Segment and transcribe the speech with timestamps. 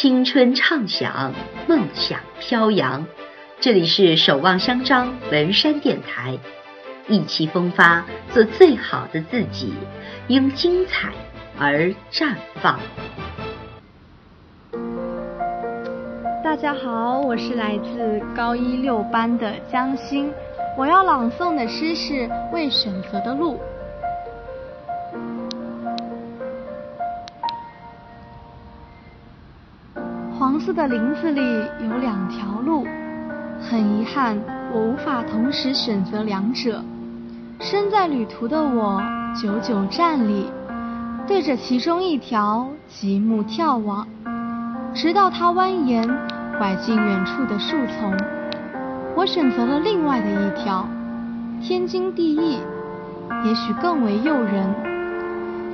[0.00, 1.34] 青春畅想，
[1.66, 3.04] 梦想飘扬。
[3.58, 6.38] 这里是守望相张文山电台，
[7.08, 9.74] 意气风发，做最好的自己，
[10.28, 11.10] 因精彩
[11.58, 12.78] 而绽放。
[16.44, 20.32] 大家好，我是来自高一六班的江欣，
[20.76, 22.12] 我要朗诵的诗是
[22.52, 23.54] 《未选择的路》。
[30.38, 31.40] 黄色的林子里
[31.80, 32.86] 有两条路，
[33.60, 34.38] 很遗憾，
[34.72, 36.80] 我无法同时选择两者。
[37.58, 39.02] 身在旅途的我，
[39.34, 40.48] 久久站立，
[41.26, 44.06] 对着其中一条极目眺望，
[44.94, 46.08] 直到它蜿蜒
[46.56, 48.16] 拐进远处的树丛。
[49.16, 50.86] 我选择了另外的一条，
[51.60, 52.60] 天经地义，
[53.44, 54.72] 也许更为诱人，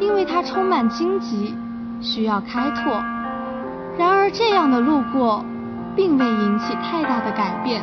[0.00, 1.54] 因为它充满荆棘，
[2.00, 3.02] 需要开拓。
[3.96, 5.44] 然而，这样的路过，
[5.94, 7.80] 并未引起太大的改变。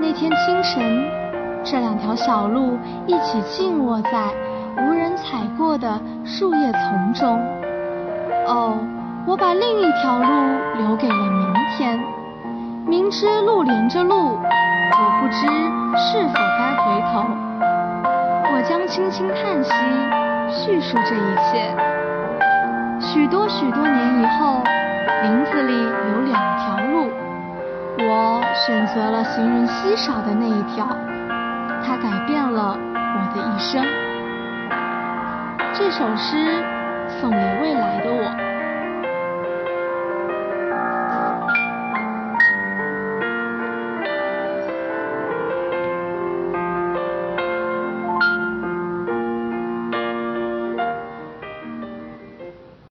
[0.00, 1.06] 那天清晨，
[1.62, 4.10] 这两条小路一起静卧在
[4.78, 7.38] 无人踩过的树叶丛中。
[8.46, 8.78] 哦，
[9.26, 10.24] 我把另一条路
[10.78, 12.00] 留给了明天。
[12.86, 15.46] 明知路连着路，我不知
[15.98, 17.26] 是否该回头。
[18.50, 19.70] 我将轻轻叹息，
[20.48, 22.07] 叙述这一切。
[23.00, 24.62] 许多许多年以后，
[25.22, 27.10] 林子里有两条路，
[27.98, 30.86] 我选择了行人稀少的那一条，
[31.84, 33.84] 它改变了我的一生。
[35.72, 36.62] 这首诗
[37.20, 38.57] 送给未来的我。